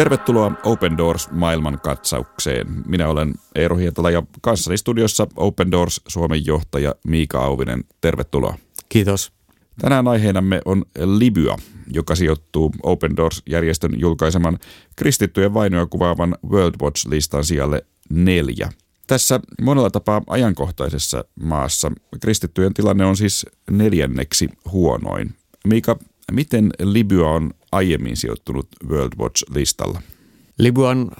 Tervetuloa 0.00 0.52
Open 0.64 0.96
Doors 0.96 1.30
maailmankatsaukseen. 1.30 2.66
Minä 2.86 3.08
olen 3.08 3.34
Eero 3.54 3.76
Hietala 3.76 4.10
ja 4.10 4.22
kanssani 4.40 4.78
studiossa 4.78 5.26
Open 5.36 5.70
Doors 5.70 6.00
Suomen 6.08 6.46
johtaja 6.46 6.94
Miika 7.06 7.44
Auvinen. 7.44 7.84
Tervetuloa. 8.00 8.54
Kiitos. 8.88 9.32
Tänään 9.80 10.08
aiheenamme 10.08 10.60
on 10.64 10.84
Libya, 10.98 11.56
joka 11.92 12.14
sijoittuu 12.14 12.72
Open 12.82 13.16
Doors-järjestön 13.16 14.00
julkaiseman 14.00 14.58
kristittyjen 14.96 15.54
vainoja 15.54 15.86
kuvaavan 15.86 16.36
World 16.50 16.74
Watch-listan 16.82 17.44
sijalle 17.44 17.86
neljä. 18.10 18.72
Tässä 19.06 19.40
monella 19.62 19.90
tapaa 19.90 20.22
ajankohtaisessa 20.26 21.24
maassa 21.42 21.92
kristittyjen 22.20 22.74
tilanne 22.74 23.04
on 23.04 23.16
siis 23.16 23.46
neljänneksi 23.70 24.48
huonoin. 24.72 25.34
Miika, 25.66 25.98
miten 26.30 26.70
Libya 26.82 27.26
on 27.26 27.50
aiemmin 27.72 28.16
sijoittunut 28.16 28.68
World 28.88 29.12
Watch-listalla? 29.18 30.02
Libya 30.58 30.88
on 30.88 31.10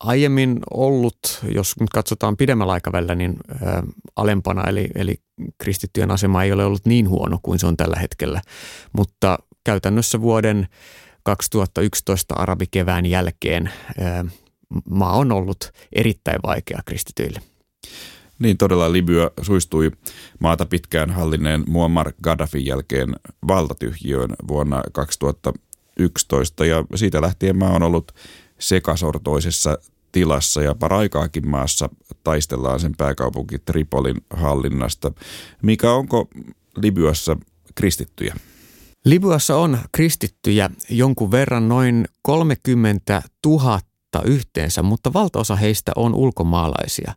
aiemmin 0.00 0.60
ollut, 0.70 1.18
jos 1.54 1.80
nyt 1.80 1.90
katsotaan 1.90 2.36
pidemmällä 2.36 2.72
aikavälillä, 2.72 3.14
niin 3.14 3.36
ä, 3.50 3.82
alempana, 4.16 4.68
eli, 4.68 4.88
eli 4.94 5.14
kristittyjen 5.58 6.10
asema 6.10 6.44
ei 6.44 6.52
ole 6.52 6.64
ollut 6.64 6.86
niin 6.86 7.08
huono 7.08 7.38
kuin 7.42 7.58
se 7.58 7.66
on 7.66 7.76
tällä 7.76 7.96
hetkellä. 7.96 8.42
Mutta 8.92 9.38
käytännössä 9.64 10.20
vuoden 10.20 10.66
2011 11.22 12.34
arabikevään 12.34 13.06
jälkeen 13.06 13.66
ä, 13.66 14.24
maa 14.90 15.16
on 15.16 15.32
ollut 15.32 15.72
erittäin 15.92 16.40
vaikea 16.46 16.80
kristityille. 16.84 17.40
Niin 18.38 18.58
todella 18.58 18.92
Libya 18.92 19.30
suistui 19.42 19.90
maata 20.40 20.66
pitkään 20.66 21.10
hallinneen 21.10 21.64
Muammar 21.68 22.12
Gaddafin 22.22 22.66
jälkeen 22.66 23.16
valtatyhjiöön 23.48 24.30
vuonna 24.48 24.82
2011 24.92 26.66
ja 26.66 26.84
siitä 26.94 27.22
lähtien 27.22 27.58
maa 27.58 27.72
on 27.72 27.82
ollut 27.82 28.12
sekasortoisessa 28.58 29.78
tilassa 30.12 30.62
ja 30.62 30.74
paraikaakin 30.74 31.48
maassa 31.48 31.88
taistellaan 32.24 32.80
sen 32.80 32.94
pääkaupunki 32.96 33.58
Tripolin 33.58 34.16
hallinnasta. 34.30 35.12
Mikä 35.62 35.92
onko 35.92 36.28
Libyassa 36.76 37.36
kristittyjä? 37.74 38.34
Libyassa 39.04 39.56
on 39.56 39.78
kristittyjä 39.92 40.70
jonkun 40.90 41.30
verran 41.30 41.68
noin 41.68 42.08
30 42.22 43.22
000 43.46 43.80
yhteensä, 44.24 44.82
mutta 44.82 45.12
valtaosa 45.12 45.56
heistä 45.56 45.92
on 45.96 46.14
ulkomaalaisia. 46.14 47.14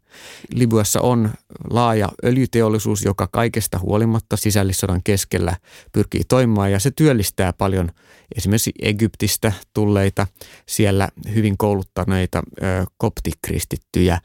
Libyassa 0.54 1.02
on 1.02 1.30
laaja 1.70 2.10
öljyteollisuus, 2.26 3.04
joka 3.04 3.28
kaikesta 3.32 3.80
huolimatta 3.80 4.38
sisällissodan 4.38 5.02
keskellä 5.04 5.58
pyrkii 5.92 6.22
toimimaan 6.28 6.72
ja 6.72 6.80
se 6.80 6.92
työllistää 6.92 7.54
paljon 7.54 7.92
esimerkiksi 8.36 8.72
Egyptistä 8.82 9.54
tulleita, 9.74 10.28
siellä 10.66 11.10
hyvin 11.34 11.58
kouluttaneita 11.58 12.44
ö, 12.64 12.86
koptikristittyjä. 12.98 14.20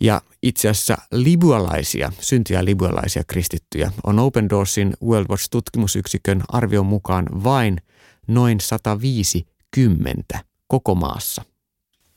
Ja 0.00 0.22
itse 0.42 0.68
asiassa 0.68 0.96
libyalaisia, 1.12 2.12
syntyjä 2.20 2.64
libyalaisia 2.64 3.22
kristittyjä 3.26 3.92
on 4.04 4.18
Open 4.18 4.50
Doorsin 4.50 4.94
World 5.02 5.26
Watch-tutkimusyksikön 5.30 6.42
arvion 6.48 6.86
mukaan 6.86 7.26
vain 7.44 7.80
noin 8.28 8.60
150 8.60 10.38
koko 10.68 10.94
maassa 10.94 11.42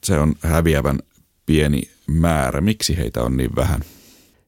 se 0.04 0.20
on 0.20 0.36
häviävän 0.42 1.00
pieni 1.46 1.82
määrä. 2.08 2.62
Miksi 2.62 2.98
heitä 2.98 3.24
on 3.24 3.38
niin 3.38 3.56
vähän? 3.56 3.82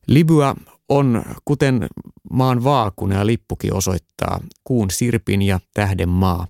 Libya 0.08 0.56
on, 0.90 1.24
kuten 1.46 1.88
maan 2.32 2.64
vaakune 2.64 3.16
ja 3.16 3.26
lippukin 3.26 3.74
osoittaa, 3.74 4.40
kuun 4.64 4.92
sirpin 4.92 5.42
ja 5.42 5.60
tähden 5.74 6.10
maa. 6.10 6.48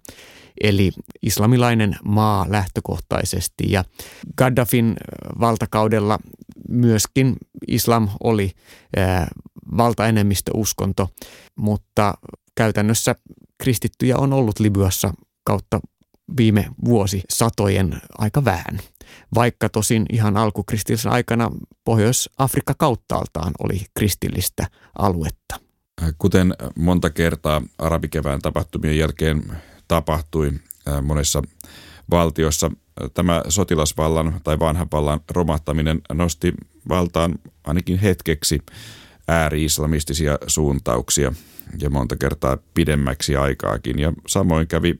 Eli 0.63 0.91
islamilainen 1.21 1.95
maa 2.03 2.45
lähtökohtaisesti. 2.49 3.71
Ja 3.71 3.83
Gaddafin 4.37 4.95
valtakaudella 5.39 6.19
myöskin 6.69 7.37
islam 7.67 8.09
oli 8.23 8.51
valtaenemmistöuskonto, 9.77 11.09
mutta 11.55 12.13
käytännössä 12.55 13.15
kristittyjä 13.57 14.17
on 14.17 14.33
ollut 14.33 14.59
Libyassa 14.59 15.13
kautta 15.43 15.79
viime 16.37 16.65
vuosi 16.85 17.21
satojen 17.29 18.01
aika 18.17 18.45
vähän. 18.45 18.79
Vaikka 19.35 19.69
tosin 19.69 20.05
ihan 20.11 20.37
alkukristillisen 20.37 21.11
aikana 21.11 21.51
Pohjois-Afrikka 21.83 22.73
kauttaaltaan 22.77 23.53
oli 23.63 23.85
kristillistä 23.93 24.67
aluetta. 24.99 25.59
Kuten 26.17 26.53
monta 26.75 27.09
kertaa 27.09 27.61
arabikevään 27.77 28.41
tapahtumien 28.41 28.97
jälkeen 28.97 29.43
tapahtui 29.87 30.51
monessa 31.01 31.41
valtiossa, 32.11 32.71
tämä 33.13 33.43
sotilasvallan 33.47 34.41
tai 34.43 34.59
vanhan 34.59 34.87
vallan 34.91 35.19
romahtaminen 35.31 36.01
nosti 36.13 36.53
valtaan 36.89 37.35
ainakin 37.63 37.99
hetkeksi 37.99 38.59
ääri-islamistisia 39.27 40.37
suuntauksia 40.47 41.33
ja 41.81 41.89
monta 41.89 42.15
kertaa 42.15 42.57
pidemmäksi 42.73 43.35
aikaakin. 43.35 43.99
Ja 43.99 44.13
samoin 44.27 44.67
kävi 44.67 44.99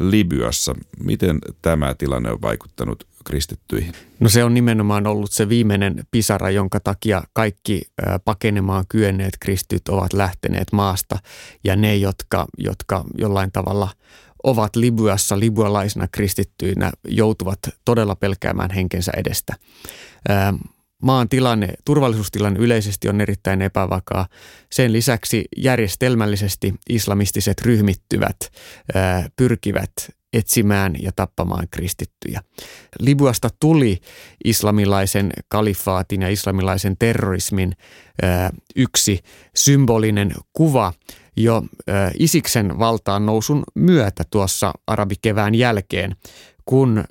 Libyassa. 0.00 0.74
Miten 1.00 1.38
tämä 1.62 1.94
tilanne 1.94 2.30
on 2.30 2.42
vaikuttanut 2.42 3.06
kristittyihin? 3.24 3.92
No 4.20 4.28
se 4.28 4.44
on 4.44 4.54
nimenomaan 4.54 5.06
ollut 5.06 5.32
se 5.32 5.48
viimeinen 5.48 6.04
pisara, 6.10 6.50
jonka 6.50 6.80
takia 6.80 7.22
kaikki 7.32 7.82
pakenemaan 8.24 8.84
kyenneet 8.88 9.36
kristyt 9.40 9.88
ovat 9.88 10.12
lähteneet 10.12 10.72
maasta 10.72 11.18
ja 11.64 11.76
ne, 11.76 11.96
jotka, 11.96 12.46
jotka 12.58 13.04
jollain 13.18 13.52
tavalla 13.52 13.88
ovat 14.42 14.76
Libyassa 14.76 15.38
libyalaisina 15.38 16.08
kristittyinä, 16.12 16.92
joutuvat 17.08 17.58
todella 17.84 18.16
pelkäämään 18.16 18.70
henkensä 18.70 19.12
edestä 19.16 19.54
maan 21.04 21.28
tilanne, 21.28 21.68
turvallisuustilanne 21.84 22.60
yleisesti 22.60 23.08
on 23.08 23.20
erittäin 23.20 23.62
epävakaa. 23.62 24.26
Sen 24.72 24.92
lisäksi 24.92 25.44
järjestelmällisesti 25.56 26.74
islamistiset 26.88 27.60
ryhmittyvät 27.62 28.36
pyrkivät 29.36 29.92
etsimään 30.32 30.94
ja 31.02 31.10
tappamaan 31.16 31.66
kristittyjä. 31.70 32.40
Libyasta 33.00 33.48
tuli 33.60 34.00
islamilaisen 34.44 35.32
kalifaatin 35.48 36.22
ja 36.22 36.28
islamilaisen 36.28 36.96
terrorismin 36.98 37.72
yksi 38.76 39.20
symbolinen 39.56 40.34
kuva 40.52 40.92
jo 41.36 41.62
Isiksen 42.18 42.78
valtaan 42.78 43.26
nousun 43.26 43.62
myötä 43.74 44.24
tuossa 44.30 44.72
arabikevään 44.86 45.54
jälkeen, 45.54 46.16
kun 46.64 47.04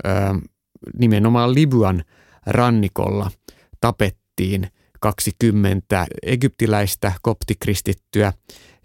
nimenomaan 1.00 1.54
Libyan 1.54 2.04
rannikolla– 2.46 3.32
tapettiin 3.84 4.68
20 5.00 6.08
egyptiläistä 6.22 7.12
koptikristittyä 7.22 8.34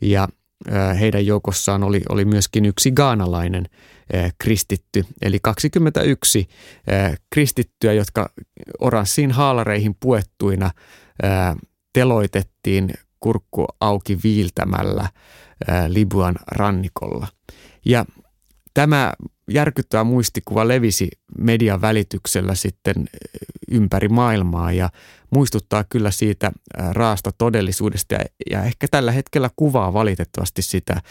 ja 0.01 0.29
heidän 1.01 1.27
joukossaan 1.27 1.83
oli, 1.83 2.03
oli 2.09 2.25
myöskin 2.25 2.65
yksi 2.65 2.91
gaanalainen 2.91 3.67
kristitty, 4.39 5.05
eli 5.23 5.39
21 5.43 6.49
kristittyä, 7.31 7.93
jotka 7.93 8.31
oranssiin 8.81 9.33
haalareihin 9.33 9.97
puettuina 10.01 10.71
teloitettiin 11.93 12.95
kurkku 13.21 13.67
auki 13.81 14.19
viiltämällä 14.25 15.09
Libuan 15.89 16.35
rannikolla. 16.51 17.27
Ja 17.85 18.05
tämä 18.75 19.13
järkyttävä 19.49 20.05
muistikuva 20.05 20.69
levisi 20.69 21.09
median 21.39 21.81
välityksellä 21.81 22.55
sitten 22.55 23.09
ympäri 23.71 24.09
maailmaa 24.09 24.73
ja 24.73 24.91
muistuttaa 25.31 25.85
kyllä 25.85 26.11
siitä 26.11 26.53
raasta 26.91 27.31
todellisuudesta 27.39 28.15
ja, 28.15 28.25
ja 28.51 28.65
ehkä 28.65 28.89
tällä 28.91 29.13
hetkellä 29.13 29.51
kuvaa 29.57 29.93
valitettavasti 29.93 30.63
sitä 30.63 31.03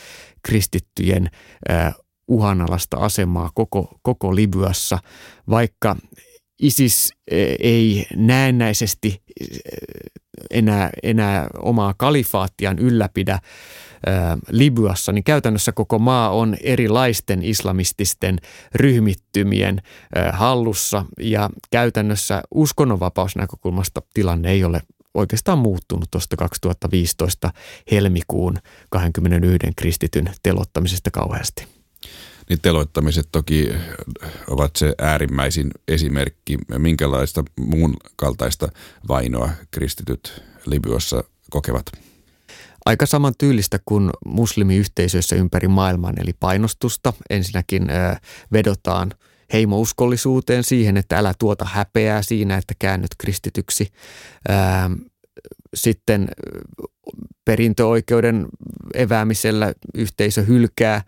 kristittyjen 0.47 1.29
uhanalasta 2.27 2.97
asemaa 2.97 3.49
koko, 3.53 3.99
koko 4.01 4.35
Libyassa, 4.35 4.99
vaikka 5.49 5.95
ISIS 6.61 7.11
ei 7.59 8.07
näennäisesti 8.15 9.23
enää, 10.51 10.89
enää 11.03 11.47
omaa 11.59 11.93
kalifaattiaan 11.97 12.79
ylläpidä 12.79 13.39
Libyassa, 14.49 15.11
niin 15.11 15.23
käytännössä 15.23 15.71
koko 15.71 15.99
maa 15.99 16.29
on 16.29 16.57
erilaisten 16.61 17.43
islamististen 17.43 18.37
ryhmittymien 18.75 19.81
hallussa 20.31 21.05
ja 21.19 21.49
käytännössä 21.71 22.43
uskonnonvapausnäkökulmasta 22.51 24.01
tilanne 24.13 24.51
ei 24.51 24.63
ole 24.63 24.81
oikeastaan 25.13 25.59
muuttunut 25.59 26.11
tuosta 26.11 26.37
2015 26.37 27.51
helmikuun 27.91 28.57
21 28.89 29.71
kristityn 29.75 30.29
telottamisesta 30.43 31.11
kauheasti. 31.11 31.67
Niin 32.49 32.61
teloittamiset 32.61 33.27
toki 33.31 33.69
ovat 34.47 34.75
se 34.75 34.93
äärimmäisin 34.97 35.71
esimerkki. 35.87 36.57
Minkälaista 36.77 37.43
muun 37.59 37.97
kaltaista 38.15 38.69
vainoa 39.07 39.49
kristityt 39.71 40.43
Libyassa 40.65 41.23
kokevat? 41.49 41.85
Aika 42.87 43.05
saman 43.05 43.33
tyylistä 43.37 43.79
kuin 43.85 44.09
muslimiyhteisöissä 44.25 45.35
ympäri 45.35 45.67
maailman, 45.67 46.13
eli 46.21 46.33
painostusta. 46.39 47.13
Ensinnäkin 47.29 47.87
vedotaan 48.51 49.11
heimouskollisuuteen, 49.53 50.63
siihen, 50.63 50.97
että 50.97 51.17
älä 51.17 51.33
tuota 51.39 51.65
häpeää 51.65 52.21
siinä, 52.21 52.57
että 52.57 52.73
käännyt 52.79 53.11
kristityksi. 53.17 53.87
Sitten 55.73 56.27
perintöoikeuden 57.45 58.47
eväämisellä 58.93 59.73
yhteisö 59.93 60.41
hylkää, 60.41 61.01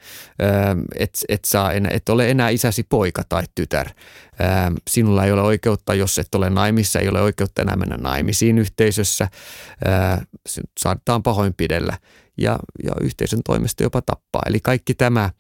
et, 0.96 1.19
et, 1.30 1.46
saa 1.46 1.74
enää, 1.74 1.92
et 1.94 2.10
ole 2.10 2.31
enää 2.31 2.50
isäsi 2.50 2.84
poika 2.84 3.24
tai 3.30 3.44
tytär. 3.56 3.88
Sinulla 4.90 5.25
ei 5.25 5.31
ole 5.31 5.42
oikeutta, 5.42 5.94
jos 5.94 6.19
et 6.19 6.36
ole 6.36 6.50
naimissa, 6.50 7.00
ei 7.00 7.10
ole 7.10 7.22
oikeutta 7.22 7.62
enää 7.62 7.75
mennä 7.75 7.98
naimisiin 7.98 8.57
yhteisössä. 8.57 9.28
Saadaan 10.80 11.24
pahoinpidellä 11.24 11.98
ja, 12.38 12.60
ja 12.84 12.92
yhteisön 13.02 13.42
toimesta 13.45 13.84
jopa 13.84 14.02
tappaa. 14.02 14.42
Eli 14.45 14.60
kaikki 14.60 14.94
tämä– 14.94 15.30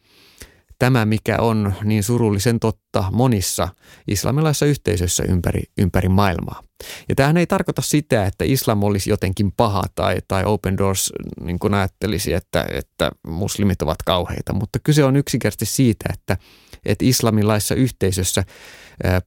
tämä, 0.79 1.05
mikä 1.05 1.37
on 1.39 1.73
niin 1.83 2.03
surullisen 2.03 2.59
totta 2.59 3.03
monissa 3.11 3.67
islamilaisissa 4.07 4.65
yhteisöissä 4.65 5.23
ympäri, 5.23 5.63
ympäri 5.77 6.09
maailmaa. 6.09 6.63
Ja 7.09 7.15
tämähän 7.15 7.37
ei 7.37 7.47
tarkoita 7.47 7.81
sitä, 7.81 8.25
että 8.25 8.45
islam 8.45 8.83
olisi 8.83 9.09
jotenkin 9.09 9.51
paha 9.57 9.83
tai, 9.95 10.17
tai 10.27 10.43
Open 10.45 10.77
Doors 10.77 11.13
niin 11.41 11.59
kuin 11.59 11.73
ajattelisi, 11.73 12.33
että, 12.33 12.65
että 12.71 13.11
muslimit 13.27 13.81
ovat 13.81 14.03
kauheita, 14.05 14.53
mutta 14.53 14.79
kyse 14.83 15.03
on 15.03 15.15
yksinkertaisesti 15.15 15.75
siitä, 15.75 16.05
että, 16.13 16.37
että 16.85 17.05
islamilaisessa 17.05 17.75
yhteisössä 17.75 18.43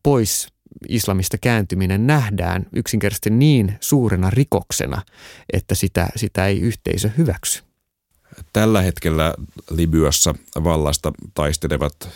pois 0.02 0.48
islamista 0.88 1.38
kääntyminen 1.38 2.06
nähdään 2.06 2.66
yksinkertaisesti 2.72 3.30
niin 3.30 3.74
suurena 3.80 4.30
rikoksena, 4.30 5.02
että 5.52 5.74
sitä, 5.74 6.08
sitä 6.16 6.46
ei 6.46 6.60
yhteisö 6.60 7.10
hyväksy. 7.18 7.62
Tällä 8.52 8.82
hetkellä 8.82 9.34
Libyassa 9.70 10.34
vallasta 10.64 11.12
taistelevat 11.34 12.08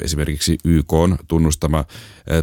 esimerkiksi 0.00 0.58
YK 0.64 0.92
on 0.92 1.18
tunnustama 1.28 1.84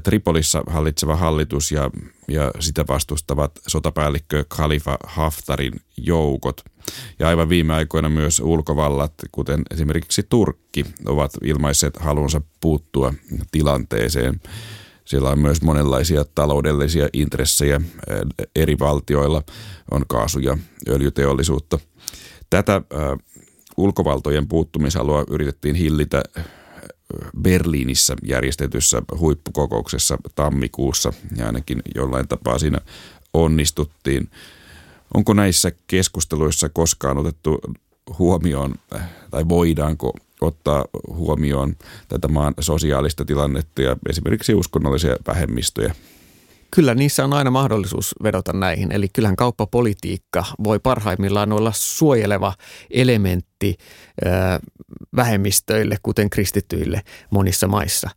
Tripolissa 0.03 0.63
hallitseva 0.67 1.15
hallitus 1.15 1.71
ja, 1.71 1.91
ja 2.27 2.51
sitä 2.59 2.85
vastustavat 2.87 3.51
sotapäällikkö 3.67 4.45
Khalifa 4.49 4.97
Haftarin 5.03 5.73
joukot. 5.97 6.61
Ja 7.19 7.27
aivan 7.27 7.49
viime 7.49 7.73
aikoina 7.73 8.09
myös 8.09 8.39
ulkovallat, 8.39 9.13
kuten 9.31 9.61
esimerkiksi 9.71 10.23
Turkki, 10.29 10.85
ovat 11.05 11.31
ilmaisseet 11.43 11.97
halunsa 11.97 12.41
puuttua 12.61 13.13
tilanteeseen. 13.51 14.41
Siellä 15.05 15.29
on 15.29 15.39
myös 15.39 15.61
monenlaisia 15.61 16.25
taloudellisia 16.35 17.09
intressejä 17.13 17.81
eri 18.55 18.79
valtioilla, 18.79 19.43
on 19.91 20.05
kaasu- 20.07 20.39
ja 20.39 20.57
öljyteollisuutta– 20.89 21.79
Tätä 22.49 22.81
ulkovaltojen 23.77 24.47
puuttumisalua 24.47 25.23
yritettiin 25.29 25.75
hillitä 25.75 26.23
Berliinissä 27.41 28.15
järjestetyssä 28.23 29.01
huippukokouksessa 29.19 30.17
tammikuussa 30.35 31.13
ja 31.35 31.45
ainakin 31.45 31.81
jollain 31.95 32.27
tapaa 32.27 32.59
siinä 32.59 32.79
onnistuttiin. 33.33 34.29
Onko 35.13 35.33
näissä 35.33 35.71
keskusteluissa 35.87 36.69
koskaan 36.69 37.17
otettu 37.17 37.61
huomioon 38.19 38.75
tai 39.31 39.49
voidaanko 39.49 40.13
ottaa 40.41 40.85
huomioon 41.07 41.75
tätä 42.07 42.27
maan 42.27 42.53
sosiaalista 42.59 43.25
tilannetta 43.25 43.81
ja 43.81 43.95
esimerkiksi 44.09 44.53
uskonnollisia 44.53 45.15
vähemmistöjä? 45.27 45.95
Kyllä 46.75 46.95
niissä 46.95 47.23
on 47.23 47.33
aina 47.33 47.51
mahdollisuus 47.51 48.15
vedota 48.23 48.53
näihin. 48.53 48.91
Eli 48.91 49.07
kyllähän 49.13 49.35
kauppapolitiikka 49.35 50.45
voi 50.63 50.79
parhaimmillaan 50.79 51.51
olla 51.51 51.71
suojeleva 51.75 52.53
elementti 52.91 53.77
vähemmistöille, 55.15 55.97
kuten 56.03 56.29
kristityille 56.29 57.01
monissa 57.29 57.67
maissa. 57.67 58.09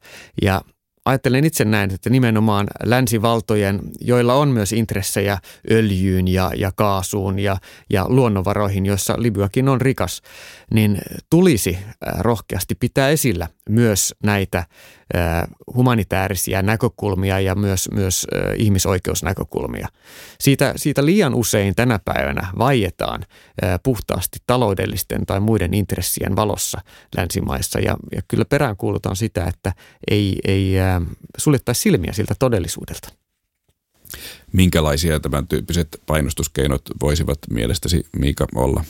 Ja 0.42 0.62
ajattelen 1.04 1.44
itse 1.44 1.64
näin, 1.64 1.94
että 1.94 2.10
nimenomaan 2.10 2.66
länsivaltojen, 2.84 3.80
joilla 4.00 4.34
on 4.34 4.48
myös 4.48 4.72
intressejä 4.72 5.38
öljyyn 5.70 6.28
ja, 6.28 6.50
ja 6.56 6.72
kaasuun 6.76 7.38
ja, 7.38 7.56
ja 7.90 8.06
luonnonvaroihin, 8.08 8.86
joissa 8.86 9.14
Libyakin 9.16 9.68
on 9.68 9.80
rikas, 9.80 10.22
niin 10.74 10.98
tulisi 11.30 11.78
rohkeasti 12.18 12.74
pitää 12.74 13.08
esillä 13.08 13.48
myös 13.68 14.14
näitä 14.22 14.64
humanitaarisia 15.74 16.62
näkökulmia 16.62 17.40
ja 17.40 17.54
myös, 17.54 17.88
myös 17.92 18.26
ihmisoikeusnäkökulmia. 18.56 19.88
Siitä, 20.40 20.72
siitä 20.76 21.04
liian 21.04 21.34
usein 21.34 21.74
tänä 21.74 21.98
päivänä 22.04 22.48
vaietaan 22.58 23.24
puhtaasti 23.82 24.38
taloudellisten 24.46 25.26
tai 25.26 25.40
muiden 25.40 25.74
intressien 25.74 26.36
valossa 26.36 26.80
länsimaissa 27.16 27.80
ja, 27.80 27.96
ja 28.14 28.22
kyllä 28.28 28.44
peräänkuulutaan 28.44 29.16
sitä, 29.16 29.44
että 29.44 29.72
ei, 30.10 30.38
ei 30.44 30.72
suljettaisi 31.38 31.80
silmiä 31.80 32.12
siltä 32.12 32.34
todellisuudelta. 32.38 33.08
Minkälaisia 34.52 35.20
tämän 35.20 35.46
tyyppiset 35.46 35.88
painostuskeinot 36.06 36.82
voisivat 37.00 37.38
mielestäsi 37.50 38.06
Miika 38.18 38.46
olla? 38.54 38.84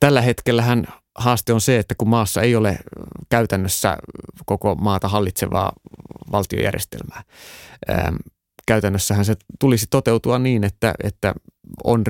Tällä 0.00 0.22
hetkellähän 0.22 0.86
haaste 1.18 1.52
on 1.52 1.60
se, 1.60 1.78
että 1.78 1.94
kun 1.94 2.08
maassa 2.08 2.42
ei 2.42 2.56
ole 2.56 2.78
käytännössä 3.28 3.98
koko 4.46 4.74
maata 4.74 5.08
hallitsevaa 5.08 5.72
valtiojärjestelmää, 6.32 7.22
käytännössähän 8.66 9.24
se 9.24 9.34
tulisi 9.60 9.86
toteutua 9.90 10.38
niin, 10.38 10.64
että, 10.64 10.94
että 11.04 11.34
on 11.84 12.02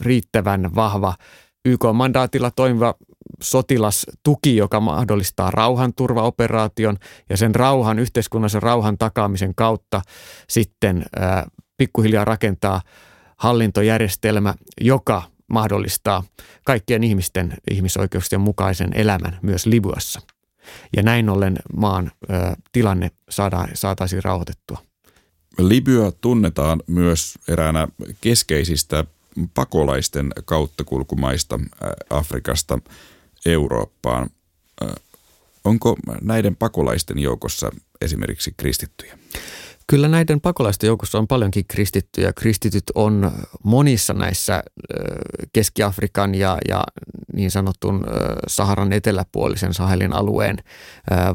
riittävän 0.00 0.74
vahva 0.74 1.14
YK-mandaatilla 1.64 2.50
toimiva 2.50 2.94
sotilastuki, 3.42 4.56
joka 4.56 4.80
mahdollistaa 4.80 5.50
rauhanturvaoperaation 5.50 6.96
ja 7.30 7.36
sen 7.36 7.54
rauhan, 7.54 7.98
yhteiskunnallisen 7.98 8.62
rauhan 8.62 8.98
takaamisen 8.98 9.54
kautta 9.54 10.02
sitten 10.48 11.04
ää, 11.16 11.46
pikkuhiljaa 11.76 12.24
rakentaa 12.24 12.80
hallintojärjestelmä, 13.36 14.54
joka 14.80 15.22
mahdollistaa 15.48 16.24
kaikkien 16.64 17.04
ihmisten 17.04 17.54
ihmisoikeuksien 17.70 18.40
mukaisen 18.40 18.90
elämän 18.94 19.38
myös 19.42 19.66
Libyassa. 19.66 20.20
Ja 20.96 21.02
näin 21.02 21.28
ollen 21.28 21.56
maan 21.76 22.10
ö, 22.22 22.34
tilanne 22.72 23.10
saada, 23.30 23.68
saataisiin 23.74 24.24
rauhoitettua. 24.24 24.82
Libya 25.58 26.12
tunnetaan 26.20 26.82
myös 26.86 27.38
eräänä 27.48 27.88
keskeisistä 28.20 29.04
pakolaisten 29.54 30.32
kauttakulkumaista 30.44 31.60
Afrikasta 32.10 32.78
Eurooppaan. 33.46 34.30
Onko 35.64 35.96
näiden 36.20 36.56
pakolaisten 36.56 37.18
joukossa 37.18 37.70
esimerkiksi 38.00 38.54
kristittyjä? 38.56 39.18
Kyllä 39.90 40.08
näiden 40.08 40.40
pakolaisten 40.40 40.86
joukossa 40.86 41.18
on 41.18 41.28
paljonkin 41.28 41.64
kristittyjä. 41.68 42.32
Kristityt 42.32 42.84
on 42.94 43.32
monissa 43.64 44.14
näissä 44.14 44.62
Keski-Afrikan 45.52 46.34
ja, 46.34 46.58
ja 46.68 46.84
niin 47.32 47.50
sanotun 47.50 48.04
Saharan 48.46 48.92
eteläpuolisen 48.92 49.74
Sahelin 49.74 50.12
alueen 50.12 50.56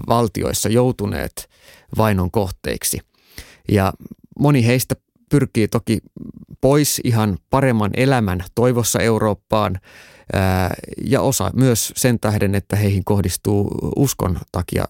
valtioissa 0.07 0.69
joutuneet 0.69 1.49
vainon 1.97 2.31
kohteiksi. 2.31 2.99
Ja 3.71 3.93
moni 4.39 4.65
heistä 4.65 4.95
pyrkii 5.29 5.67
toki 5.67 5.99
pois 6.61 7.01
ihan 7.03 7.37
paremman 7.49 7.91
elämän 7.93 8.43
toivossa 8.55 8.99
Eurooppaan 8.99 9.79
ja 11.05 11.21
osa 11.21 11.51
myös 11.55 11.93
sen 11.95 12.19
tähden, 12.19 12.55
että 12.55 12.75
heihin 12.75 13.03
kohdistuu 13.03 13.91
uskon 13.95 14.37
takia 14.51 14.85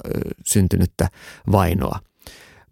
syntynyttä 0.45 1.09
vainoa– 1.51 1.99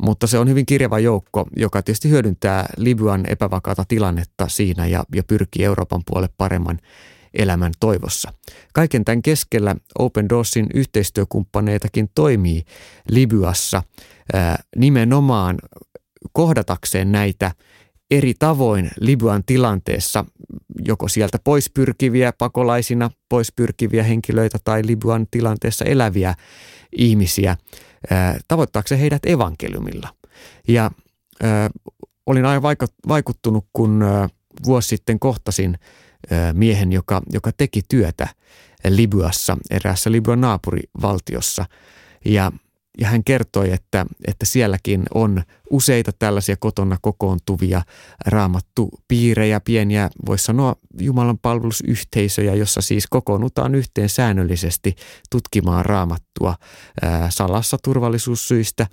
mutta 0.01 0.27
se 0.27 0.37
on 0.37 0.49
hyvin 0.49 0.65
kirjava 0.65 0.99
joukko, 0.99 1.47
joka 1.57 1.81
tietysti 1.81 2.09
hyödyntää 2.09 2.65
Libyan 2.77 3.25
epävakaata 3.29 3.85
tilannetta 3.87 4.47
siinä 4.47 4.87
ja, 4.87 5.03
ja 5.15 5.23
pyrkii 5.23 5.65
Euroopan 5.65 6.01
puolelle 6.05 6.33
paremman 6.37 6.79
elämän 7.33 7.71
toivossa. 7.79 8.33
Kaiken 8.73 9.05
tämän 9.05 9.21
keskellä 9.21 9.75
Open 9.99 10.29
Doorsin 10.29 10.67
yhteistyökumppaneitakin 10.73 12.09
toimii 12.15 12.63
Libyassa 13.09 13.83
ää, 14.33 14.63
nimenomaan 14.75 15.57
kohdatakseen 16.31 17.11
näitä 17.11 17.51
eri 18.11 18.33
tavoin 18.39 18.91
Libyan 18.99 19.43
tilanteessa 19.45 20.25
joko 20.85 21.07
sieltä 21.07 21.39
pois 21.43 21.69
pyrkiviä 21.69 22.33
pakolaisina, 22.37 23.09
pois 23.29 23.51
pyrkiviä 23.51 24.03
henkilöitä 24.03 24.57
tai 24.63 24.81
Libyan 24.85 25.27
tilanteessa 25.31 25.85
eläviä 25.85 26.35
ihmisiä– 26.91 27.57
tavoittaakseen 28.47 29.01
heidät 29.01 29.25
evankeliumilla. 29.25 30.09
Ja 30.67 30.91
olin 32.25 32.45
aina 32.45 32.61
vaikuttunut, 33.07 33.65
kun 33.73 34.03
vuosi 34.65 34.87
sitten 34.87 35.19
kohtasin 35.19 35.77
miehen, 36.53 36.91
joka, 36.91 37.21
joka 37.33 37.51
teki 37.57 37.81
työtä 37.89 38.27
Libyassa, 38.89 39.57
eräässä 39.69 40.11
Libyan 40.11 40.41
naapurivaltiossa. 40.41 41.65
Ja 42.25 42.51
ja 42.99 43.07
hän 43.07 43.23
kertoi, 43.23 43.71
että, 43.71 44.05
että 44.27 44.45
sielläkin 44.45 45.03
on 45.13 45.43
useita 45.69 46.11
tällaisia 46.19 46.55
kotona 46.57 46.97
kokoontuvia 47.01 47.81
raamattupiirejä, 48.25 49.59
pieniä, 49.59 50.09
voisi 50.25 50.45
sanoa 50.45 50.75
Jumalan 50.99 51.37
palvelusyhteisöjä, 51.37 52.55
jossa 52.55 52.81
siis 52.81 53.07
kokoonnutaan 53.07 53.75
yhteen 53.75 54.09
säännöllisesti 54.09 54.95
tutkimaan 55.29 55.85
raamattua 55.85 56.55
ää, 57.01 57.29
salassa 57.29 57.77
turvallisuussyistä. 57.83 58.87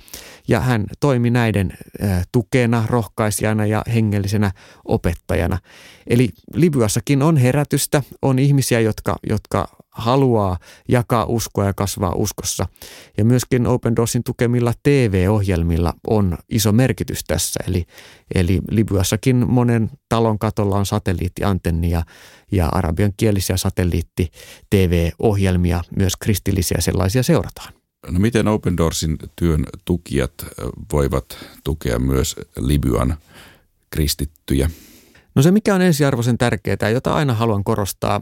Ja 0.48 0.60
hän 0.60 0.84
toimi 1.00 1.30
näiden 1.30 1.72
ää, 2.00 2.22
tukena, 2.32 2.84
rohkaisijana 2.86 3.66
ja 3.66 3.82
hengellisenä 3.94 4.50
opettajana. 4.84 5.58
Eli 6.06 6.28
Libyassakin 6.54 7.22
on 7.22 7.36
herätystä, 7.36 8.02
on 8.22 8.38
ihmisiä, 8.38 8.80
jotka, 8.80 9.16
jotka 9.28 9.77
haluaa 9.90 10.58
jakaa 10.88 11.24
uskoa 11.24 11.64
ja 11.64 11.74
kasvaa 11.74 12.14
uskossa. 12.14 12.66
Ja 13.16 13.24
myöskin 13.24 13.66
Open 13.66 13.96
Doorsin 13.96 14.24
tukemilla 14.24 14.72
TV-ohjelmilla 14.82 15.94
on 16.06 16.38
iso 16.48 16.72
merkitys 16.72 17.24
tässä. 17.26 17.60
Eli, 17.68 17.86
eli 18.34 18.60
Libyassakin 18.70 19.50
monen 19.50 19.90
talon 20.08 20.38
katolla 20.38 20.76
on 20.76 20.86
satelliittiantenni 20.86 21.90
ja, 21.90 22.02
ja 22.52 22.66
arabian 22.66 23.12
kielisiä 23.16 23.56
satelliitti-TV-ohjelmia, 23.56 25.84
myös 25.96 26.16
kristillisiä 26.16 26.80
sellaisia 26.80 27.22
seurataan. 27.22 27.72
No 28.10 28.20
miten 28.20 28.48
Open 28.48 28.76
Doorsin 28.76 29.16
työn 29.36 29.64
tukijat 29.84 30.32
voivat 30.92 31.38
tukea 31.64 31.98
myös 31.98 32.36
Libyan 32.56 33.16
kristittyjä? 33.90 34.70
No 35.34 35.42
se 35.42 35.50
mikä 35.50 35.74
on 35.74 35.82
ensiarvoisen 35.82 36.38
tärkeää, 36.38 36.90
jota 36.92 37.14
aina 37.14 37.34
haluan 37.34 37.64
korostaa 37.64 38.20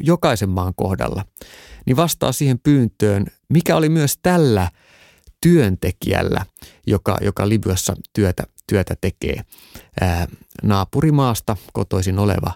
jokaisen 0.00 0.48
maan 0.48 0.72
kohdalla, 0.76 1.24
niin 1.86 1.96
vastaa 1.96 2.32
siihen 2.32 2.58
pyyntöön, 2.58 3.26
mikä 3.48 3.76
oli 3.76 3.88
myös 3.88 4.18
tällä 4.22 4.70
työntekijällä, 5.40 6.46
joka, 6.86 7.18
joka 7.20 7.48
Libyassa 7.48 7.96
työtä, 8.12 8.44
työtä 8.68 8.94
tekee, 9.00 9.40
ää, 10.00 10.26
naapurimaasta 10.62 11.56
kotoisin 11.72 12.18
oleva 12.18 12.54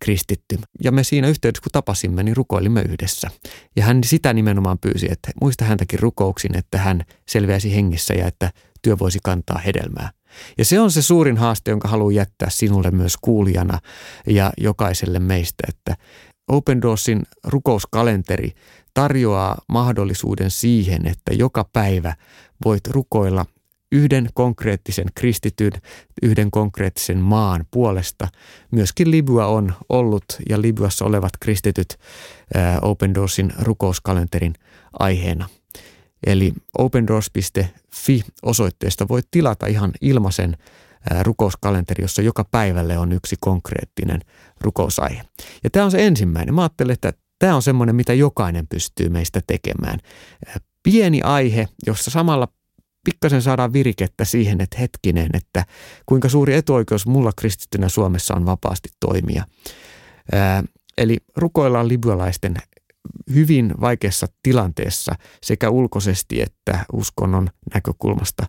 kristitty. 0.00 0.58
Ja 0.84 0.92
me 0.92 1.04
siinä 1.04 1.28
yhteydessä, 1.28 1.62
kun 1.62 1.72
tapasimme, 1.72 2.22
niin 2.22 2.36
rukoilimme 2.36 2.82
yhdessä. 2.82 3.30
Ja 3.76 3.84
hän 3.84 4.04
sitä 4.04 4.32
nimenomaan 4.32 4.78
pyysi, 4.78 5.06
että 5.10 5.30
muista 5.40 5.64
häntäkin 5.64 5.98
rukouksin, 5.98 6.56
että 6.56 6.78
hän 6.78 7.02
selviäisi 7.28 7.74
hengissä 7.74 8.14
ja 8.14 8.26
että 8.26 8.52
työ 8.82 8.98
voisi 8.98 9.18
kantaa 9.22 9.58
hedelmää. 9.58 10.10
Ja 10.58 10.64
se 10.64 10.80
on 10.80 10.90
se 10.90 11.02
suurin 11.02 11.36
haaste, 11.36 11.70
jonka 11.70 11.88
haluan 11.88 12.14
jättää 12.14 12.50
sinulle 12.50 12.90
myös 12.90 13.16
kuulijana 13.20 13.78
ja 14.26 14.52
jokaiselle 14.58 15.18
meistä, 15.18 15.64
että 15.68 15.96
Open 16.48 16.82
Doorsin 16.82 17.22
rukouskalenteri 17.44 18.52
tarjoaa 18.94 19.58
mahdollisuuden 19.68 20.50
siihen, 20.50 21.06
että 21.06 21.34
joka 21.34 21.68
päivä 21.72 22.16
voit 22.64 22.86
rukoilla 22.86 23.46
yhden 23.92 24.28
konkreettisen 24.34 25.06
kristityn, 25.14 25.72
yhden 26.22 26.50
konkreettisen 26.50 27.18
maan 27.18 27.66
puolesta. 27.70 28.28
Myöskin 28.70 29.10
Libya 29.10 29.46
on 29.46 29.74
ollut 29.88 30.24
ja 30.48 30.62
Libyassa 30.62 31.04
olevat 31.04 31.32
kristityt 31.40 31.98
Open 32.82 33.14
Doorsin 33.14 33.52
rukouskalenterin 33.58 34.54
aiheena. 34.98 35.48
Eli 36.26 36.52
opendoors.fi 36.78 38.22
osoitteesta 38.42 39.08
voit 39.08 39.28
tilata 39.30 39.66
ihan 39.66 39.92
ilmaisen 40.00 40.56
rukouskalenteri, 41.22 42.04
jossa 42.04 42.22
joka 42.22 42.44
päivälle 42.44 42.98
on 42.98 43.12
yksi 43.12 43.36
konkreettinen 43.40 44.20
rukousaihe. 44.60 45.22
Ja 45.64 45.70
tämä 45.70 45.84
on 45.84 45.90
se 45.90 46.06
ensimmäinen. 46.06 46.54
Mä 46.54 46.62
ajattelen, 46.62 46.94
että 46.94 47.12
tämä 47.38 47.56
on 47.56 47.62
semmoinen, 47.62 47.96
mitä 47.96 48.14
jokainen 48.14 48.66
pystyy 48.66 49.08
meistä 49.08 49.40
tekemään. 49.46 49.98
Pieni 50.82 51.20
aihe, 51.22 51.68
jossa 51.86 52.10
samalla 52.10 52.48
pikkasen 53.04 53.42
saadaan 53.42 53.72
virikettä 53.72 54.24
siihen, 54.24 54.60
että 54.60 54.78
hetkinen, 54.78 55.28
että 55.34 55.64
kuinka 56.06 56.28
suuri 56.28 56.54
etuoikeus 56.54 57.06
mulla 57.06 57.32
kristittynä 57.36 57.88
Suomessa 57.88 58.34
on 58.34 58.46
vapaasti 58.46 58.88
toimia. 59.00 59.44
Eli 60.98 61.18
rukoillaan 61.36 61.88
libyalaisten 61.88 62.54
hyvin 63.34 63.74
vaikeassa 63.80 64.26
tilanteessa 64.42 65.14
sekä 65.42 65.70
ulkoisesti 65.70 66.42
että 66.42 66.84
uskonnon 66.92 67.48
näkökulmasta 67.74 68.46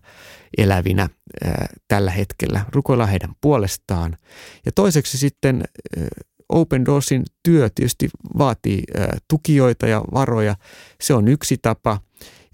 elävinä 0.58 1.08
tällä 1.88 2.10
hetkellä. 2.10 2.64
Rukoillaan 2.72 3.10
heidän 3.10 3.34
puolestaan. 3.40 4.16
Ja 4.66 4.72
toiseksi 4.72 5.18
sitten 5.18 5.64
Open 6.48 6.84
Doorsin 6.84 7.22
työ 7.42 7.70
tietysti 7.74 8.08
vaatii 8.38 8.82
tukijoita 9.28 9.86
ja 9.86 10.02
varoja. 10.14 10.56
Se 11.00 11.14
on 11.14 11.28
yksi 11.28 11.58
tapa. 11.62 12.00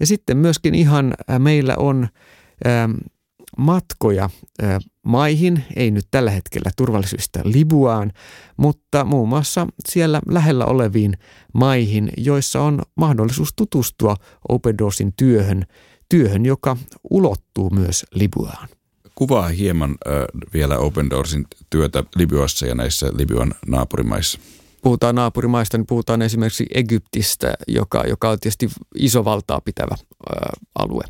Ja 0.01 0.07
sitten 0.07 0.37
myöskin 0.37 0.75
ihan 0.75 1.15
meillä 1.39 1.77
on 1.77 2.09
matkoja 3.59 4.31
maihin, 5.07 5.65
ei 5.77 5.91
nyt 5.91 6.07
tällä 6.11 6.31
hetkellä 6.31 6.71
turvallisuudesta 6.77 7.41
Libuaan, 7.45 8.13
mutta 8.57 9.05
muun 9.05 9.29
muassa 9.29 9.67
siellä 9.89 10.21
lähellä 10.29 10.65
oleviin 10.65 11.15
maihin, 11.55 12.11
joissa 12.17 12.61
on 12.61 12.83
mahdollisuus 12.95 13.53
tutustua 13.57 14.17
Open 14.49 14.79
Doorsin 14.79 15.13
työhön, 15.17 15.65
työhön, 16.09 16.47
joka 16.47 16.77
ulottuu 17.11 17.71
myös 17.71 18.05
Libuaan. 18.15 18.69
Kuvaa 19.15 19.49
hieman 19.49 19.91
äh, 19.91 20.13
vielä 20.55 20.79
Open 20.79 21.11
Doorsin 21.11 21.47
työtä 21.71 22.05
Libyassa 22.17 22.67
ja 22.67 22.75
näissä 22.75 23.07
Libyan 23.17 23.55
naapurimaissa 23.67 24.39
puhutaan 24.83 25.15
naapurimaista, 25.15 25.79
niin 25.79 25.87
puhutaan 25.87 26.23
esimerkiksi 26.23 26.67
Egyptistä, 26.75 27.55
joka, 27.69 28.05
joka 28.09 28.31
on 28.31 28.41
tietysti 28.41 28.69
iso 28.95 29.25
valtaa 29.25 29.61
pitävä 29.61 29.95
ä, 29.95 30.37
alue. 30.79 31.05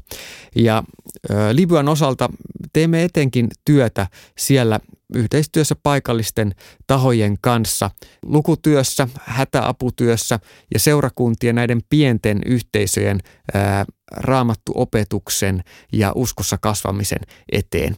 Ja 0.56 0.82
ä, 1.30 1.56
Libyan 1.56 1.88
osalta 1.88 2.28
teemme 2.72 3.04
etenkin 3.04 3.48
työtä 3.64 4.06
siellä 4.38 4.80
yhteistyössä 5.14 5.74
paikallisten 5.82 6.54
tahojen 6.86 7.36
kanssa, 7.40 7.90
lukutyössä, 8.22 9.08
hätäaputyössä 9.24 10.38
ja 10.74 10.78
seurakuntien 10.78 11.54
näiden 11.54 11.80
pienten 11.88 12.40
yhteisöjen 12.46 13.20
ää, 13.54 13.84
raamattuopetuksen 14.16 15.64
ja 15.92 16.12
uskossa 16.14 16.58
kasvamisen 16.58 17.20
eteen. 17.52 17.96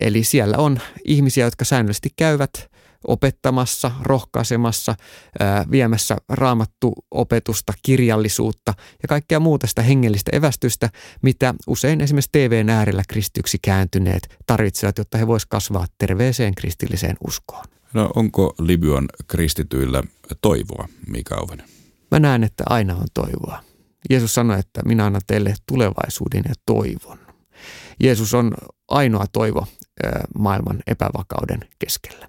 Eli 0.00 0.24
siellä 0.24 0.58
on 0.58 0.80
ihmisiä, 1.04 1.44
jotka 1.44 1.64
säännöllisesti 1.64 2.08
käyvät 2.16 2.70
opettamassa, 3.06 3.90
rohkaisemassa, 4.02 4.94
viemässä 5.70 6.16
raamattuopetusta, 6.28 7.72
kirjallisuutta 7.82 8.74
ja 9.02 9.08
kaikkea 9.08 9.40
muuta 9.40 9.66
sitä 9.66 9.82
hengellistä 9.82 10.30
evästystä, 10.36 10.90
mitä 11.22 11.54
usein 11.66 12.00
esimerkiksi 12.00 12.30
TVn 12.32 12.70
äärellä 12.70 13.02
kristyksi 13.08 13.58
kääntyneet 13.62 14.36
tarvitsevat, 14.46 14.98
jotta 14.98 15.18
he 15.18 15.26
voisivat 15.26 15.50
kasvaa 15.50 15.86
terveeseen 15.98 16.54
kristilliseen 16.54 17.16
uskoon. 17.26 17.64
No 17.94 18.10
onko 18.16 18.54
Libyan 18.58 19.08
kristityillä 19.28 20.02
toivoa, 20.40 20.88
Mika 21.06 21.36
Ovenen? 21.36 21.66
Mä 22.10 22.18
näen, 22.18 22.44
että 22.44 22.64
aina 22.68 22.94
on 22.94 23.06
toivoa. 23.14 23.60
Jeesus 24.10 24.34
sanoi, 24.34 24.58
että 24.58 24.82
minä 24.84 25.06
annan 25.06 25.22
teille 25.26 25.54
tulevaisuuden 25.66 26.42
ja 26.48 26.54
toivon. 26.66 27.18
Jeesus 28.00 28.34
on 28.34 28.54
ainoa 28.88 29.26
toivo 29.32 29.66
maailman 30.38 30.78
epävakauden 30.86 31.60
keskellä. 31.78 32.28